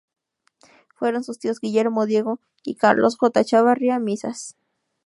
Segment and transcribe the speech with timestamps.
[0.95, 3.39] Fueron sus tíos Guillermo, Diego y Carlos J.
[3.41, 4.55] Echavarría Misas.